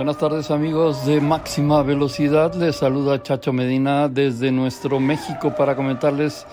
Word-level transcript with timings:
Buenas 0.00 0.16
tardes 0.16 0.50
amigos 0.50 1.04
de 1.04 1.20
Máxima 1.20 1.82
Velocidad, 1.82 2.54
les 2.54 2.76
saluda 2.76 3.22
Chacho 3.22 3.52
Medina 3.52 4.08
desde 4.08 4.50
nuestro 4.50 4.98
México 4.98 5.54
para 5.54 5.76
comentarles 5.76 6.46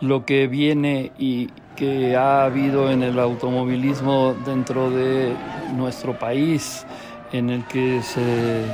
lo 0.00 0.24
que 0.24 0.46
viene 0.46 1.12
y 1.18 1.50
que 1.76 2.16
ha 2.16 2.44
habido 2.44 2.90
en 2.90 3.02
el 3.02 3.18
automovilismo 3.18 4.34
dentro 4.46 4.90
de 4.90 5.34
nuestro 5.74 6.18
país, 6.18 6.86
en 7.32 7.50
el 7.50 7.66
que 7.66 8.00
se 8.02 8.64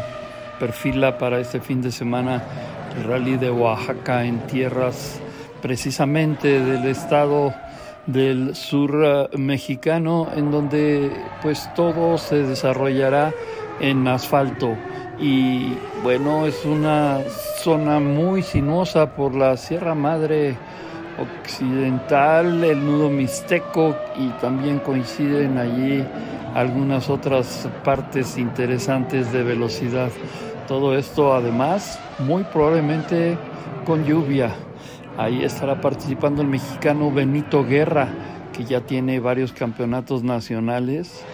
perfila 0.61 1.19
para 1.19 1.41
este 1.41 1.61
fin 1.61 1.83
de 1.83 1.91
semana 1.91 2.45
el 2.97 3.03
rally 3.03 3.37
de 3.39 3.51
Oaxaca 3.51 4.25
en 4.25 4.39
tierras 4.47 5.21
precisamente 5.61 6.61
del 6.61 6.87
estado 6.87 7.53
del 8.07 8.55
sur 8.55 9.03
eh, 9.05 9.37
mexicano, 9.37 10.29
en 10.35 10.53
donde 10.53 11.11
pues 11.43 11.69
todo 11.75 12.19
se 12.19 12.45
desarrollará 12.45 13.33
en 13.83 14.09
asfalto 14.09 14.77
y 15.19 15.77
bueno, 16.03 16.47
es 16.47 16.65
una 16.65 17.21
zona 17.63 18.01
muy 18.01 18.43
sinuosa 18.43 19.15
por 19.15 19.35
la 19.35 19.57
Sierra 19.57 19.95
Madre 19.95 20.57
Occidental, 21.19 22.65
el 22.65 22.85
nudo 22.85 23.11
mixteco 23.11 23.95
y 24.17 24.29
también 24.41 24.79
coinciden 24.79 25.59
allí 25.59 26.05
algunas 26.55 27.11
otras 27.11 27.69
partes 27.85 28.39
interesantes 28.39 29.33
de 29.33 29.43
velocidad. 29.43 30.11
Todo 30.67 30.97
esto 30.97 31.35
además 31.35 32.01
muy 32.19 32.45
probablemente 32.45 33.37
con 33.85 34.05
lluvia. 34.05 34.51
Ahí 35.19 35.45
estará 35.45 35.81
participando 35.81 36.41
el 36.41 36.49
mexicano 36.49 37.11
Benito 37.11 37.65
Guerra, 37.65 38.09
que 38.53 38.65
ya 38.65 38.81
tiene 38.81 39.21
varios 39.21 39.53
campeonatos 39.53 40.23
nacionales 40.23 41.25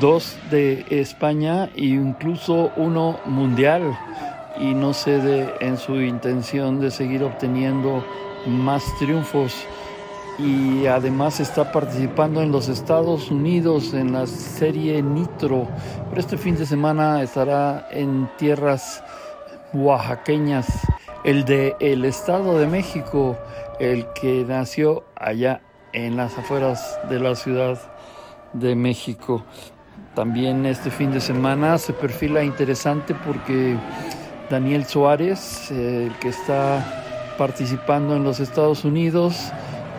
dos 0.00 0.36
de 0.50 0.84
España 0.90 1.70
e 1.76 1.84
incluso 1.84 2.72
uno 2.76 3.18
mundial 3.26 3.96
y 4.58 4.74
no 4.74 4.94
cede 4.94 5.52
en 5.60 5.76
su 5.76 6.00
intención 6.00 6.80
de 6.80 6.90
seguir 6.90 7.22
obteniendo 7.22 8.04
más 8.46 8.84
triunfos 8.98 9.66
y 10.38 10.86
además 10.86 11.38
está 11.40 11.70
participando 11.70 12.42
en 12.42 12.50
los 12.50 12.68
Estados 12.68 13.30
Unidos 13.30 13.94
en 13.94 14.12
la 14.12 14.26
serie 14.26 15.02
Nitro. 15.02 15.68
Pero 16.08 16.20
este 16.20 16.36
fin 16.36 16.56
de 16.56 16.66
semana 16.66 17.22
estará 17.22 17.88
en 17.90 18.28
tierras 18.36 19.02
oaxaqueñas, 19.72 20.66
el 21.24 21.44
de 21.44 21.76
el 21.80 22.04
Estado 22.04 22.58
de 22.58 22.66
México, 22.66 23.36
el 23.78 24.06
que 24.14 24.44
nació 24.46 25.04
allá 25.16 25.60
en 25.92 26.16
las 26.16 26.36
afueras 26.36 26.98
de 27.08 27.20
la 27.20 27.34
Ciudad 27.36 27.78
de 28.52 28.74
México. 28.74 29.44
También 30.14 30.64
este 30.66 30.90
fin 30.90 31.10
de 31.10 31.20
semana 31.20 31.76
se 31.78 31.92
perfila 31.92 32.44
interesante 32.44 33.14
porque 33.14 33.76
Daniel 34.48 34.84
Suárez, 34.84 35.70
el 35.70 36.12
que 36.20 36.28
está 36.28 37.34
participando 37.36 38.14
en 38.14 38.22
los 38.22 38.38
Estados 38.38 38.84
Unidos, 38.84 39.52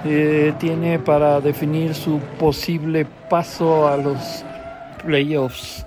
eh, 0.05 0.53
tiene 0.59 0.99
para 0.99 1.41
definir 1.41 1.95
su 1.95 2.19
posible 2.39 3.05
paso 3.29 3.87
a 3.87 3.97
los 3.97 4.45
playoffs 5.03 5.85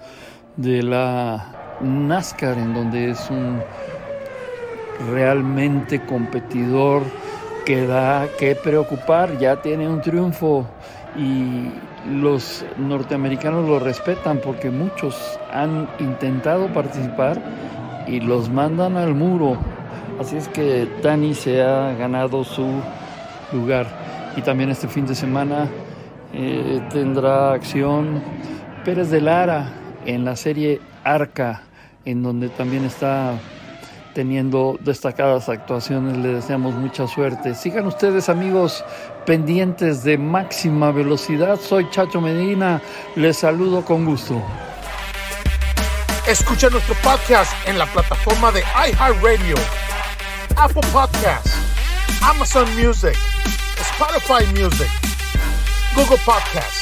de 0.57 0.83
la 0.83 1.79
NASCAR, 1.81 2.59
en 2.59 2.75
donde 2.75 3.11
es 3.11 3.31
un 3.31 3.63
realmente 5.11 6.05
competidor 6.05 7.03
que 7.65 7.87
da 7.87 8.27
que 8.39 8.57
preocupar, 8.57 9.39
ya 9.39 9.63
tiene 9.63 9.89
un 9.89 10.01
triunfo 10.01 10.67
y 11.17 11.71
los 12.11 12.65
norteamericanos 12.77 13.69
lo 13.69 13.79
respetan 13.79 14.39
porque 14.39 14.71
muchos 14.71 15.39
han 15.53 15.89
intentado 15.99 16.69
participar 16.69 17.43
y 18.07 18.21
los 18.21 18.51
mandan 18.51 18.97
al 18.97 19.15
muro. 19.15 19.59
Así 20.21 20.37
es 20.37 20.49
que 20.49 20.89
Dani 21.03 21.35
se 21.35 21.63
ha 21.63 21.95
ganado 21.95 22.45
su 22.45 22.67
lugar. 23.53 23.87
Y 24.37 24.43
también 24.43 24.71
este 24.71 24.89
fin 24.89 25.07
de 25.07 25.15
semana 25.15 25.69
eh, 26.33 26.81
tendrá 26.91 27.53
acción 27.53 28.23
Pérez 28.85 29.11
de 29.11 29.21
Lara 29.21 29.73
en 30.07 30.25
la 30.25 30.37
serie 30.37 30.81
Arca, 31.05 31.63
en 32.05 32.23
donde 32.23 32.49
también 32.49 32.85
está 32.85 33.35
teniendo 34.19 34.77
destacadas 34.81 35.49
actuaciones. 35.49 36.17
Le 36.17 36.35
deseamos 36.35 36.75
mucha 36.75 37.07
suerte. 37.07 37.55
Sigan 37.55 37.87
ustedes 37.87 38.29
amigos 38.29 38.85
pendientes 39.25 40.03
de 40.03 40.19
máxima 40.19 40.91
velocidad. 40.91 41.57
Soy 41.61 41.89
Chacho 41.91 42.21
Medina. 42.21 42.83
Les 43.15 43.37
saludo 43.37 43.85
con 43.85 44.05
gusto. 44.05 44.43
Escucha 46.27 46.69
nuestro 46.69 46.97
podcast 46.97 47.53
en 47.69 47.79
la 47.79 47.87
plataforma 47.87 48.51
de 48.51 48.65
iHeartRadio, 48.91 49.55
Apple 50.57 50.83
Podcasts, 50.93 51.53
Amazon 52.21 52.67
Music, 52.75 53.17
Spotify 53.79 54.45
Music, 54.61 54.89
Google 55.95 56.19
Podcasts 56.27 56.79